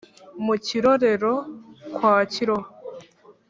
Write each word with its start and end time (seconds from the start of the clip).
mu 0.45 0.53
kirorero 0.65 1.33
kwa 1.95 2.15
kiroha 2.31 2.69